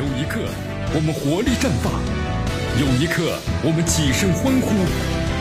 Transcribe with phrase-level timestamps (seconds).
[0.00, 0.40] 有一刻，
[0.94, 1.92] 我们活力绽放；
[2.80, 4.72] 有一刻，我们起身欢呼。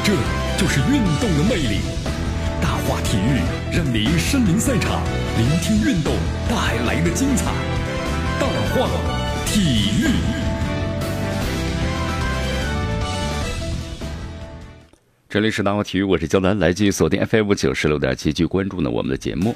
[0.03, 0.11] 这
[0.59, 1.79] 就是运动的魅力。
[2.61, 3.39] 大话体育
[3.71, 5.01] 让您身临赛场，
[5.37, 6.13] 聆听运动
[6.49, 7.53] 带来的精彩。
[8.37, 8.89] 大话
[9.45, 10.11] 体育。
[15.29, 19.55] 这里是大话体育，我是焦楠，来自锁定 FM 九十六点七，继续关注呢我们的节目。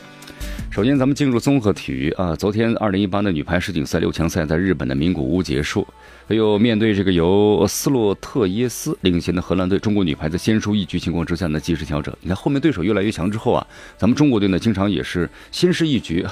[0.74, 2.36] 首先，咱们进入综合体育啊。
[2.36, 5.88] 昨天，二零一八的女排世锦赛六强赛在日本的名古屋结束。
[6.28, 12.12] 还有面对这个由斯洛特耶斯领衔的荷兰队，中国女排在先输一局情况之下呢，及时调整。
[12.22, 13.68] 你看后面对手越来越强之后啊，
[14.00, 16.26] 咱们中国队呢，经常也是先失一局，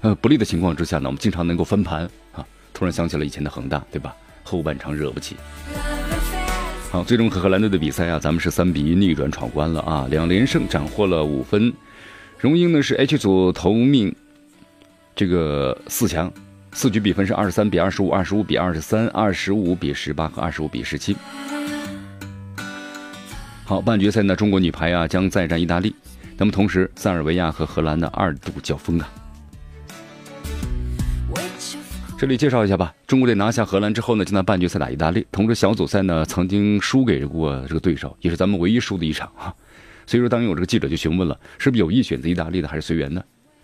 [0.00, 2.02] 呃，不利的情况之下呢，我们经常能够翻盘
[2.32, 2.44] 啊。
[2.72, 4.12] 突然想起了以前的恒大，对吧？
[4.42, 5.36] 后半场惹不起。
[6.90, 11.72] 好，最终和荷兰队的比赛啊，咱们是三比一逆转闯关了啊，两连胜斩获了五分。
[12.38, 14.14] 荣膺呢是 H 组头名，
[15.16, 16.30] 这个四强，
[16.72, 21.16] 四局比分是二十三比二十五、二十五比二十三、二十五比十八和二十五比十七。
[23.64, 25.94] 好，半决赛呢，中国女排啊将再战意大利。
[26.36, 29.08] 那么同时，塞尔维亚和荷兰的二度交锋啊。
[32.18, 35.26] 这里介绍一下吧，中国队拿下荷兰之后呢，就在半决赛打意大利。
[35.32, 39.54] 同时，小组赛呢曾经输给过这个对手，也是咱们唯一输的一场啊。
[40.06, 43.22] 所以说，当有这个记者就询问了，是不是有意选择意大利的，还是随缘呢？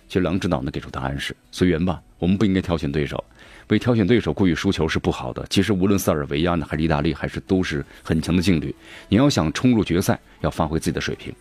[0.08, 2.02] 其实郎指导呢给出答案是随缘吧。
[2.18, 3.22] 我们不应该挑选对手，
[3.68, 5.46] 为挑选对手故意输球是不好的。
[5.48, 8.74] 其实无论塞尔维亚呢，还是意大利，还是都是很强的劲旅。
[9.08, 11.32] 你要想冲入决赛，要发挥自己的水平。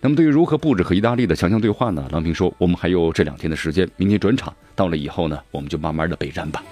[0.00, 2.08] 那么对于如何布置和意大利的强强对话呢？
[2.10, 6.64] 郎平说，我们还有这两天的时间，明天转场到了以后呢，我们就慢慢的备战吧。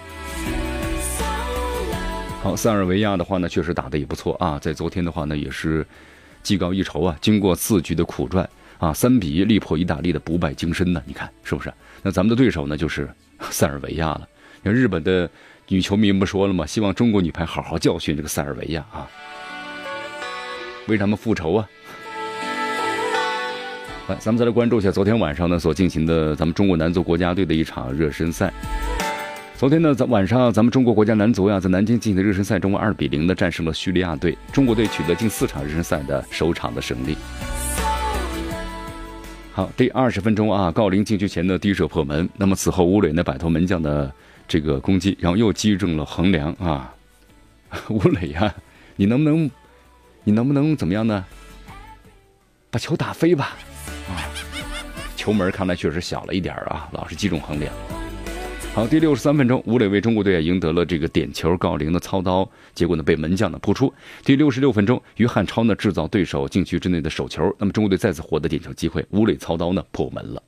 [2.42, 5.86] 好，塞尔维亚的话呢，确实打的也不错啊，在昨天的话呢，也是。
[6.48, 7.14] 技高一筹啊！
[7.20, 11.02] 经过四局的苦战啊，三比一力破意大利的不败金身呢。
[11.05, 11.70] 你看是不是？
[12.02, 13.06] 那咱们的对手呢，就是
[13.50, 14.27] 塞尔维亚了。
[14.64, 15.28] 像日本的
[15.68, 16.64] 女球迷不说了吗？
[16.64, 19.06] 希望中国女排好好教训这个塞尔维亚啊，
[20.86, 21.68] 为他们复仇啊！
[24.08, 28.50] 来，咱们再来关注一下昨天晚上呢所进行的咱们中国男足国家队的一场热身赛。
[29.58, 34.39] 昨天呢，在晚上，咱们中国国家男足呀，在南京进行的热身赛中，二比零的战胜了叙利亚队。
[34.52, 37.19] 中国队取得近四场热身赛的首场的胜利。
[39.52, 42.30] 好，第二十分钟啊，郜林禁区前的低射破门。
[42.36, 44.13] 那么此后，吴磊呢摆脱门将的
[44.47, 46.95] 这个攻击，然后又击中了横梁啊。
[47.89, 48.55] 吴磊呀，
[48.95, 49.51] 你能不能，
[50.23, 51.24] 你能不能怎么样呢？
[52.70, 53.57] 把球打飞吧。
[54.08, 54.23] 啊，
[55.17, 57.98] 球门看来确实小了一点啊，老是击中横梁。
[58.78, 63.92] 好，第六十三分钟，吴磊为中国队赢得了这个点球，郜林的操刀，结果呢被门将呢扑出。
[64.24, 70.40] 第六十六分钟，于汉超呢制造对手禁区之内的手球，那么中国队再次获得点球机会，吴磊操刀呢破门了。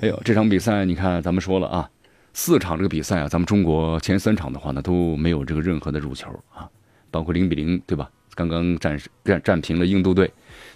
[0.00, 1.88] 哎呦，这场比赛你看，咱们说了啊，
[2.32, 6.68] 四场这个比赛啊，咱们中国前三场的话呢都没有这个任何的入球啊，
[7.12, 8.10] 包括零比零对吧？
[8.34, 10.28] 刚刚战战战平了印度队，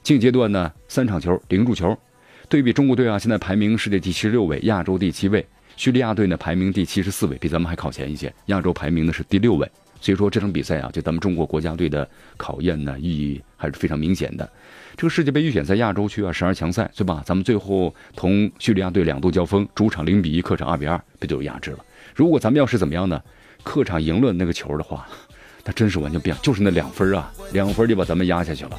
[0.05, 1.99] 近阶段呢三场球零入球，
[2.49, 5.45] 对比中国队啊，现在排名世界第七十六位，亚洲第七位。
[5.81, 8.31] 叙利亚队呢排名第七十四位，比咱们还靠前一些。
[8.47, 9.67] 亚洲排名呢是第六位，
[9.99, 14.47] 所以说这场比赛啊，对咱们中国国家队的考验呢意义还是非常明显的。
[14.95, 17.23] 这个世界杯预选赛亚洲区啊十二强赛，对吧？
[17.25, 21.79] 咱们最后同叙利亚队两度交锋，主场零比一，客场二比二，不就是压制了？
[22.15, 23.19] 如果咱们要是怎么样呢？
[23.63, 25.09] 客场赢了那个球的话，
[25.65, 28.79] 那真是完全不一样，就是那两分啊，两分就把咱们压下去了。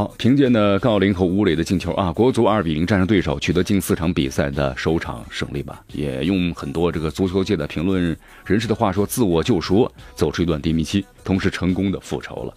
[0.00, 5.84] 好，凭借呢郜林和吴磊的进球啊，国足二比零战胜对手，取得近四场比赛的首场胜利吧。
[5.92, 8.16] 也用很多这个足球界的评论
[8.46, 12.54] 人士的话说，自我救赎，走出一段低迷期，同时成功的复仇了。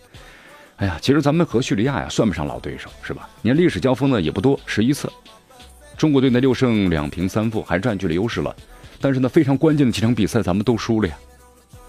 [0.78, 3.28] 哎呀，其实咱们和叙利亚呀算不上老对手，是吧？
[3.42, 5.12] 你看历史交锋呢也不多，十一次，
[5.98, 8.56] 中国队呢六胜两平三负，还占据了优势了。
[9.02, 11.18] 但是呢非常关键的几场比赛咱们都输了呀。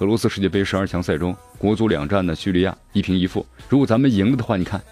[0.00, 4.82] 俄罗斯世界杯十二强赛中，国足两战呢叙利亚一平一负，如果咱们赢了的话，你看。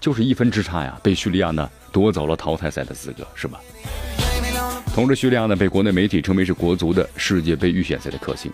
[0.00, 3.60] 就是一分之差呀，被叙利亚呢夺走了淘汰赛的资格，是吧？
[4.94, 8.50] 同时，叙利亚呢被国内媒体称为是国足的世界杯预选赛的克星。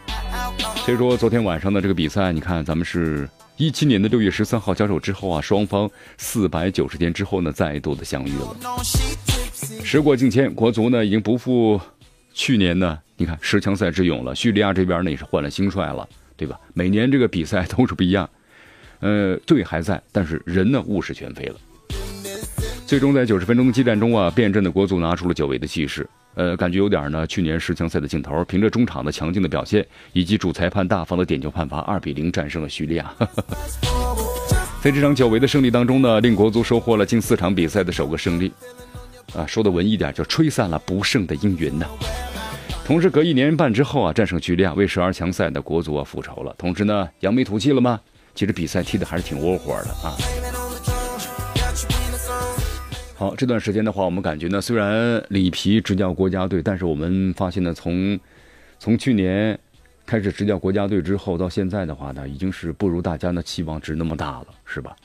[0.84, 8.56] 所以说，昨天晚上的这个比赛，你看咱们是一七年的六月十三号交手之后啊，双方四百九十天之后呢再度的相遇了。
[9.84, 11.80] 时过境迁，国足呢已经不复
[12.34, 14.34] 去年呢，你看十强赛之勇了。
[14.34, 16.58] 叙利亚这边呢也是换了新帅了，对吧？
[16.74, 18.28] 每年这个比赛都是不一样。
[19.02, 21.56] 呃，队还在，但是人呢物是全非了。
[22.86, 28.44] 最终在九十分钟的激战中啊，变阵的国足拿出了久违的气势，呃，感觉有点呢去年十强赛的劲头。
[28.44, 33.12] 凭着中场的强劲的表现，以及主裁判大方的点球判罚，二比零战胜了叙利亚。
[34.82, 38.52] 在这场久违的胜利当中呢，令国足收获了近四场比赛的首个胜利。
[39.34, 41.86] 啊，说的文艺点，就吹散了不胜的阴云呢。
[42.84, 46.54] 同时，隔一年半之后啊，战胜叙利亚，为十二强赛的国足啊复仇了。
[46.58, 47.98] 同时呢，扬眉吐气了吗？
[48.34, 50.16] 其实比赛踢的还是挺窝火的啊。
[53.14, 58.18] 好，这段时间的话，我们感觉呢，虽然里皮执教国家队，但是我们发现呢，从
[58.78, 59.56] 从去年
[60.04, 64.96] 开始执教国家队之后，到现在的话呢，已经是不如大家的期望值那么大了，是吧？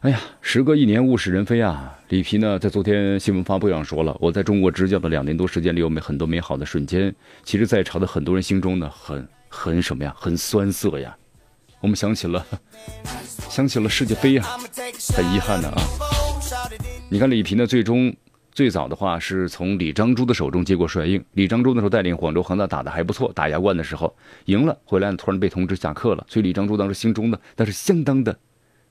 [0.00, 1.98] 哎呀，时隔一年，物是人非啊！
[2.08, 7.14] 里皮呢，在昨天新闻发布会上说了，我在中国执教的两年多时间里，有美很多美好的瞬间。
[7.42, 10.14] 其实，在场的很多人心中呢，很很什么呀？
[10.16, 11.16] 很酸涩呀。
[11.84, 12.46] 我们想起了，
[13.50, 14.56] 想起了世界杯啊，
[15.14, 15.82] 很遗憾的啊。
[17.10, 18.10] 你看李平呢，最终
[18.52, 21.22] 最早的话是从李章洙的手中接过帅印。
[21.32, 24.16] 李章洙那时候带领广州恒大打的还不错，打亚冠的时候
[24.46, 28.34] 赢了，回来突然被通知下课了，所以李章洙当时心中呢那是相当的，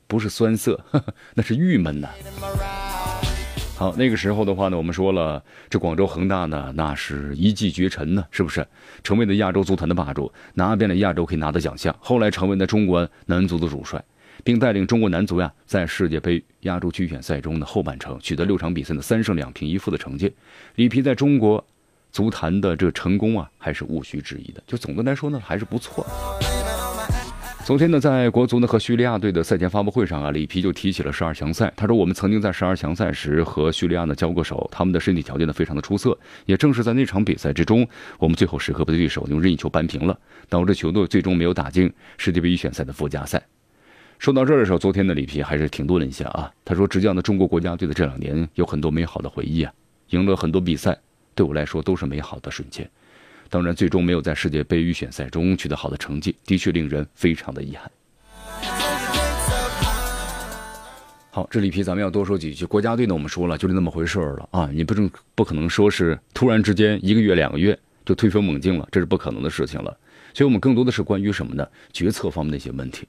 [0.06, 0.80] 不是酸涩，
[1.34, 2.10] 那是郁闷呐。
[3.76, 8.66] 好，那个时候的话呢，我们说了，这广州恒大呢，那是一骑绝尘呢，是不是？
[9.04, 14.04] 成为了亚洲足坛的霸主，拿遍了亚洲可以拿的奖项，后来成为了中国男足的主帅。
[14.44, 20.34] 并带领中国男足呀，在世界杯亚洲区预选赛中的后半程取得六场比赛的三胜两平一负的成绩。
[20.76, 21.64] 里皮在中国
[22.12, 24.62] 足坛的这成功啊，还是毋需质疑的。
[24.68, 26.06] 就总的来说呢，还是不错。
[27.66, 31.72] 昨天呢，在国足呢和叙利亚队的赛前发布会上啊，里皮就提起了十二强赛。
[31.78, 36.18] 他说：“我们曾经在十二强赛时和叙利亚呢交过手，他们的身体条件呢非常的出色。
[36.46, 37.88] 也正是在那场比赛之中，
[38.20, 40.20] 我们最后时刻被对手用任意球扳平了，
[40.50, 43.42] 导致球队最终没有打进世界杯预选赛的附加赛。”
[44.20, 46.52] 说到这儿的时候，昨天的里皮还是停顿了一下啊。
[46.66, 49.72] 他说：“执教的中国国家队的这两年有很多美好的回忆啊，
[50.10, 51.00] 赢了很多比赛，
[51.34, 52.90] 对我来说都是美好的瞬间。
[53.54, 57.92] 当然，最终没有在世界杯预选赛中取得好的成绩，的确令人非常的遗憾。”
[61.30, 62.66] 好，这里皮咱们要多说几句。
[62.66, 69.96] 国家队呢，我们说了就是那么回事儿了啊，你不正不可能说是突然之间一个月两个月就退风猛进了，这是不可能的事情了。
[70.34, 71.68] 所以我们更多的是关于什么呢？
[71.92, 73.08] 决策方面的一些问题。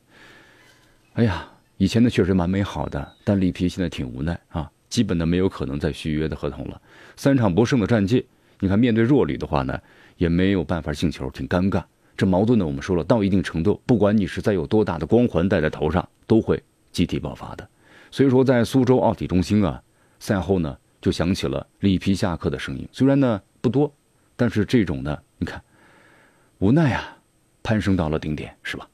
[1.14, 1.48] 哎呀，
[1.78, 6.78] 以前呢确实蛮美好的，但里皮现在挺无奈啊，基本的没有可能再续约的合同了。
[7.16, 8.26] 三场不胜的战绩，
[8.60, 9.80] 你看面对弱旅的话呢，
[10.16, 11.82] 也没有办法进球，挺尴尬。
[12.16, 16.62] 这矛盾呢，我们说了，到一定程度，不管你是再有多大的光环戴在头上，都会
[16.92, 17.68] 集体爆发的。
[18.10, 19.82] 所以说，在苏州奥体中心啊，
[20.20, 23.92] 赛后呢就响起了里皮下课的声音，虽然呢不多，
[24.36, 25.60] 但是这种呢，你看，
[26.58, 27.16] 无奈啊，
[27.62, 28.88] 攀升到了顶点，是吧？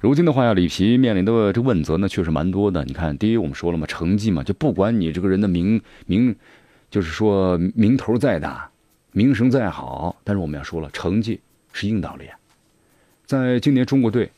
[0.00, 2.82] 如今的话呀，里皮面临的这问责呢，确实蛮多的。
[2.84, 6.34] 你看，第一，我们说了嘛，成绩嘛，就不管你这个人的名名，
[6.90, 8.68] 就是说名头再大，
[9.12, 11.40] 名声再好，但是我们要说了，成绩
[11.72, 12.24] 是硬道理。
[13.26, 14.28] 在今年中国队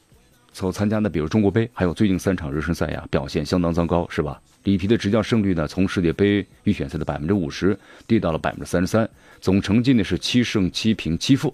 [0.52, 4.38] 所参加的，比如中国杯，还有最近三场热身赛呀，表现相当糟糕，是吧？
[4.64, 7.76] 里皮的执教胜率呢，从世界杯预选赛的百分之五十
[8.06, 9.08] 跌到了百分之三十三，
[9.40, 11.52] 总成绩呢是七胜七平七负。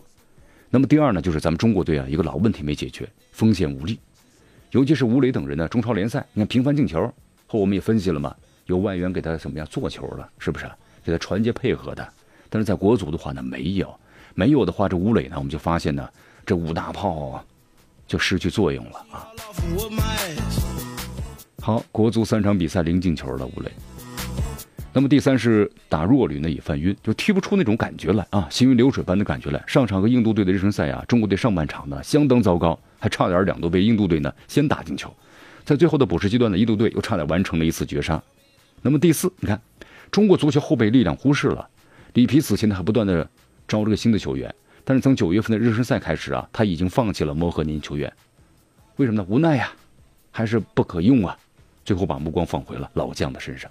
[0.68, 3.98] 那么第二呢，就是咱们中国队啊，一个老问题没解决，锋线无力，
[4.72, 7.00] 尤其是吴磊等人呢，中超联赛你看频繁进球，
[7.46, 8.34] 后我们也分析了嘛，
[8.66, 10.68] 有外援给他怎么样做球了，是不是？
[11.08, 12.06] 给他传接配合的，
[12.50, 13.98] 但是在国足的话呢，没有，
[14.34, 16.06] 没有的话，这吴磊呢，我们就发现呢，
[16.44, 17.42] 这五大炮
[18.06, 19.26] 就失去作用了啊。
[21.62, 23.72] 好，国足三场比赛零进球了，吴磊。
[24.92, 29.64] 那么第三是打弱旅呢也犯晕，就踢不出那种感觉来啊，行云流水般的感觉来。
[29.66, 35.10] 上场和印度队的热身赛啊，中国队上半场呢相当糟糕，还差点两度被印度队呢先打进球，
[35.64, 38.22] 在最后的补时阶段呢，印度队又差点完成了一次绝杀。
[38.80, 39.60] 那么第四，你看
[40.10, 41.68] 中国足球后备力量忽视了，
[42.14, 43.28] 里皮此前呢还不断的
[43.66, 48.12] 招这个新的球员，但是从九月份的热身赛开始啊，他已经放弃了磨合年轻球员，
[48.96, 49.26] 为什么呢？
[49.28, 49.72] 无奈呀，
[50.30, 51.36] 还是不可用啊。
[51.84, 53.70] 最后把目光放回了老将的身上。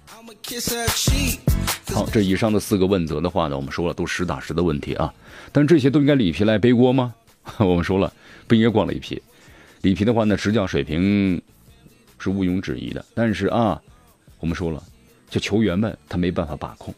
[1.94, 5.14] 好，这以上的四个问责的话呢，我们说了都实打实的问题啊。
[5.52, 7.14] 但这些都应该里皮来背锅吗？
[7.58, 8.12] 我们说了
[8.48, 9.22] 不应该光里皮。
[9.82, 11.40] 里皮的话呢，执教水平
[12.18, 13.04] 是毋庸置疑的。
[13.14, 13.80] 但是啊，
[14.40, 14.82] 我们说了，
[15.28, 16.94] 就球员们他没办法把控。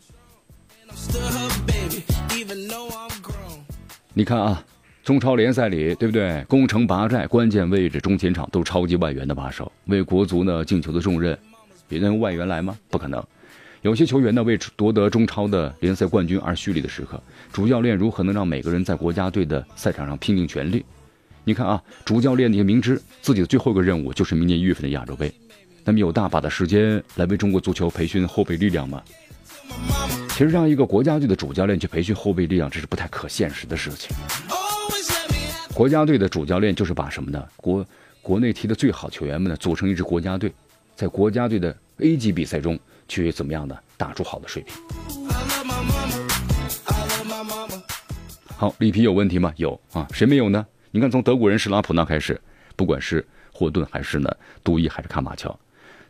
[4.13, 4.65] 你看啊。
[5.03, 6.45] 中超联赛里，对不对？
[6.47, 11.37] 攻城拔寨，关键位置中前场都超级外援的把守，为国足呢进球的重任，
[11.89, 12.79] 也能用外援来吗？
[12.91, 13.25] 不可能。
[13.81, 17.21] 有些球员呢为夺得中超的联赛冠军而蓄力的时刻，
[17.51, 20.85] 主教练如何能让每个人在国家队的赛场上拼尽全力？
[21.45, 25.33] 你看啊，主教练也明知自己的最后一个任务就是明年一月份的亚洲杯，
[25.85, 29.03] 那么有大把的时间来为中国足球培训后备力量吗？
[30.31, 34.15] 其实让一个国家队的主教练去培训后备力量，这是不太可现实的事情。
[35.75, 37.47] 国家队的主教练就是把什么呢？
[37.57, 37.87] 国
[38.21, 40.53] 国内踢的最好球员们呢组成一支国家队，
[40.95, 44.75] 在国家队的 A 级比赛中去怎么样的打出好的水平。
[48.57, 49.53] 好，里皮有问题吗？
[49.57, 50.67] 有啊，谁没有呢？
[50.91, 52.39] 你看，从德国人施拉普纳开始，
[52.77, 54.31] 不管是霍顿还是呢
[54.63, 55.59] 杜伊还是卡马乔，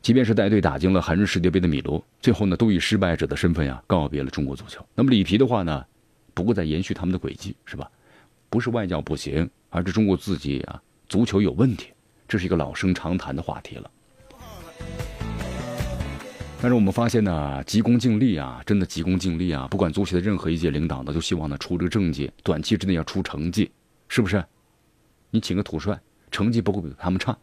[0.02, 4.85] 即便是带队打进了韩日世界杯的米卢，最后呢都以失败者的身份呀告别了中国足球。
[4.95, 5.85] 那么里皮的话呢，
[6.33, 7.90] 不过在延续他们的轨迹，是吧？
[8.49, 11.92] 不是外教不行，而是中国自己啊足球有问题，
[12.26, 13.90] 这是一个老生常谈的话题了。
[16.62, 19.69] 但是我们发现呢，急功近利啊，真的急功近利啊！
[19.71, 23.71] 不管足协的任何一届领导呢，都希望呢出这个政绩，短期之内要出成绩，
[24.09, 24.45] 是不是？
[25.30, 25.99] 你请个土帅，
[26.30, 27.37] 成绩不会比他们差。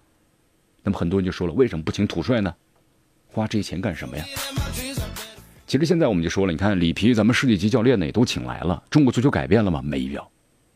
[0.88, 2.56] 那么很多人就说了，为什么不请土帅呢？
[3.28, 4.24] 花这些钱干什么呀？
[5.68, 9.82] 其实现在我们就说了，你看里皮，咱们世界级教练呢也都请来了，中国足球改变了吗？
[9.84, 10.26] 没有，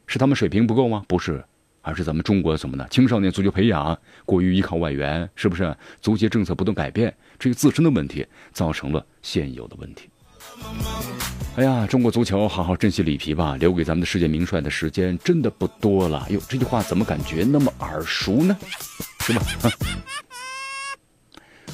[0.08, 1.06] 是他们水平不够吗？
[1.08, 1.42] 不是。
[1.82, 2.86] 而是咱们中国什么呢？
[2.92, 5.74] 青少年足球培养过于依靠外援，是不是？
[6.02, 10.10] 足协政策不断改变，这个自身的问题造成了现有的问题。
[11.56, 16.28] 哎呀，中国足球好好珍惜里皮吧，留给咱们的世界名帅的时间真的不多了。
[16.30, 18.58] 哟，这句话怎么感觉那么耳熟呢？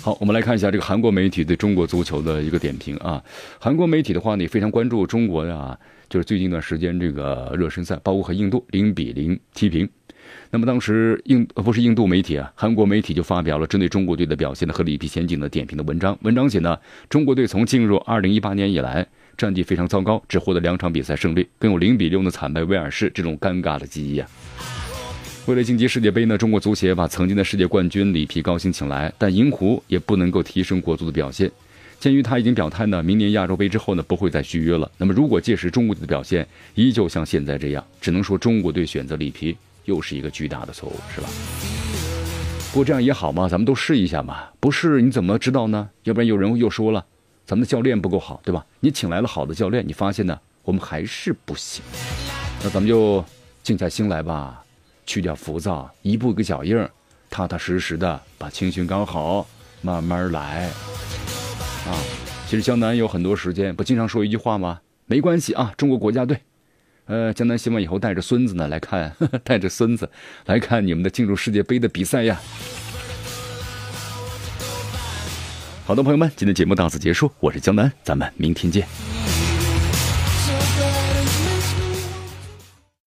[0.01, 3.21] 好，我们来看一下这个韩国媒体对中国足球的一个点评啊。
[3.59, 5.77] 韩国媒体的话呢，也非常关注中国呀。
[6.09, 9.89] 就是最近一段时间，这个热身赛，包括和印度零比零踢平。
[10.49, 16.17] 那么当时印不是印度媒体啊，韩国媒体就发表了针对中国队的表现呢和里皮前景的点评的文章。
[16.21, 16.77] 文章写呢，
[17.09, 24.29] 中国队从进入2018年以来，战绩非常糟糕，只获得两场比赛胜利，更有零比六的惨败威尔士这种尴尬的记忆啊。
[25.47, 31.49] 为了晋级世界杯呢，中国足协把曾经的世界冠军里皮高薪请来，但银狐也不能够提升国足的表现。
[32.01, 34.91] 鉴于他已经表态呢，明年亚洲杯之后呢不会再续约了。
[34.97, 41.29] 那么如果届时中国队的表现依旧像现在这样，只能说中国队选择里皮又是一个巨大的错误，是吧？
[42.73, 44.49] 不过这样也好嘛，咱们都试一下嘛。
[44.59, 45.89] 不试你怎么知道呢？
[46.03, 47.05] 要不然有人又说了，
[47.45, 48.65] 咱们的教练不够好，对吧？
[48.81, 51.81] 你请来了好的教练，你发现呢，我们还是不行。
[52.61, 53.23] 那咱们就
[53.63, 54.61] 静下心来吧，
[55.07, 56.77] 去掉浮躁，一步一个脚印
[57.29, 59.47] 踏踏实实的把青训搞好，
[59.81, 60.65] 慢慢来。
[61.87, 61.95] 啊，
[62.47, 64.81] 其实江南有很多时间，不经常说一句话吗？
[65.05, 66.37] 没关系啊，中国国家队，
[67.05, 70.09] 呃，江南希望以后带着孙子呢来看， 带着孙子
[70.45, 72.39] 来看你们的进入世界杯的比赛呀。
[75.85, 78.85] 好的，朋友们，今天节目到此结束，我是江南，咱们明天见。